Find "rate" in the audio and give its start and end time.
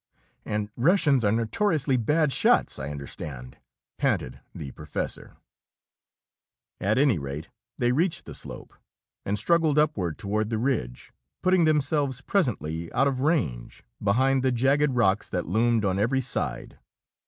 7.19-7.49